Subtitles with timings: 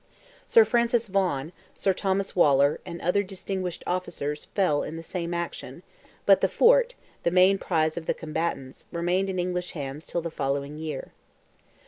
[0.47, 5.83] Sir Francis Vaughan, Sir Thomas Waller, and other distinguished officers, fell in the same action,
[6.25, 10.31] but the fort, the main prize of the combatants, remained in English hands till the
[10.31, 11.11] following year.